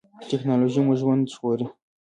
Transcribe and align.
ټیکنالوژي 0.29 0.81
مو 0.85 0.93
ژوند 0.99 1.23
ژغوري 1.33 1.67